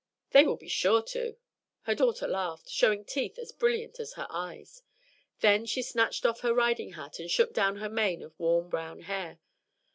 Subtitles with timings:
[0.31, 1.37] "They will be sure to."
[1.83, 4.81] Her daughter laughed, showing teeth as brilliant as her eyes.
[5.41, 9.01] Then she snatched off her riding hat and shook down her mane of warm brown
[9.01, 9.39] hair.